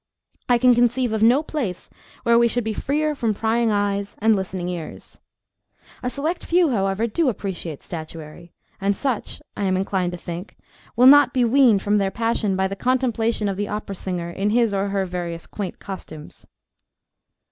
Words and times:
I 0.49 0.57
can 0.57 0.73
conceive 0.73 1.13
of 1.13 1.21
no 1.21 1.43
place 1.43 1.87
where 2.23 2.39
we 2.39 2.47
should 2.47 2.63
be 2.63 2.73
freer 2.73 3.13
from 3.13 3.35
prying 3.35 3.69
eyes 3.69 4.15
and 4.19 4.35
listening 4.35 4.67
ears. 4.67 5.19
A 6.01 6.09
select 6.09 6.43
few, 6.43 6.71
however, 6.71 7.05
do 7.05 7.29
appreciate 7.29 7.83
statuary; 7.83 8.51
and 8.79 8.95
such, 8.97 9.43
I 9.55 9.65
am 9.65 9.77
inclined 9.77 10.13
to 10.13 10.17
think, 10.17 10.57
will 10.95 11.05
not 11.05 11.33
be 11.35 11.45
weaned 11.45 11.83
from 11.83 11.99
their 11.99 12.09
passion 12.09 12.55
by 12.55 12.67
the 12.67 12.75
contemplation 12.75 13.47
of 13.47 13.57
the 13.57 13.67
opera 13.67 13.93
singer 13.93 14.31
in 14.31 14.49
his 14.49 14.73
or 14.73 14.89
her 14.89 15.05
various 15.05 15.45
quaint 15.45 15.77
costumes. 15.77 16.47